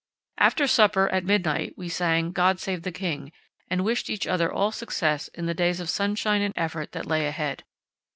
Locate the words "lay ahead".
7.05-7.63